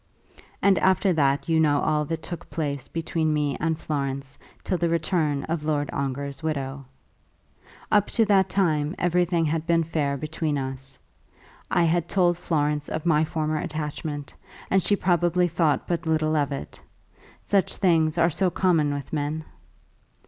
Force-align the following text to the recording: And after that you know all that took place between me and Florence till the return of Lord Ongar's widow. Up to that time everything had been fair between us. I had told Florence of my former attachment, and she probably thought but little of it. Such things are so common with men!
And 0.63 0.79
after 0.79 1.13
that 1.13 1.47
you 1.47 1.59
know 1.59 1.79
all 1.81 2.05
that 2.05 2.23
took 2.23 2.49
place 2.49 2.87
between 2.87 3.31
me 3.35 3.55
and 3.59 3.77
Florence 3.77 4.39
till 4.63 4.79
the 4.79 4.89
return 4.89 5.43
of 5.43 5.63
Lord 5.63 5.91
Ongar's 5.91 6.41
widow. 6.41 6.85
Up 7.91 8.07
to 8.07 8.25
that 8.25 8.49
time 8.49 8.95
everything 8.97 9.45
had 9.45 9.67
been 9.67 9.83
fair 9.83 10.17
between 10.17 10.57
us. 10.57 10.97
I 11.69 11.83
had 11.83 12.09
told 12.09 12.39
Florence 12.39 12.89
of 12.89 13.05
my 13.05 13.23
former 13.23 13.57
attachment, 13.57 14.33
and 14.71 14.81
she 14.81 14.95
probably 14.95 15.47
thought 15.47 15.87
but 15.87 16.07
little 16.07 16.35
of 16.35 16.51
it. 16.51 16.81
Such 17.43 17.75
things 17.75 18.17
are 18.17 18.31
so 18.31 18.49
common 18.49 18.95
with 18.95 19.13
men! 19.13 19.45